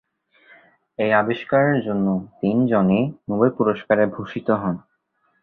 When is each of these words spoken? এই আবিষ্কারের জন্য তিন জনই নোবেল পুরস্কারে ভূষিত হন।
এই 0.99 1.11
আবিষ্কারের 1.13 1.77
জন্য 1.83 2.07
তিন 2.39 2.57
জনই 2.67 3.01
নোবেল 3.29 3.49
পুরস্কারে 3.57 4.03
ভূষিত 4.07 4.47
হন। 4.61 4.75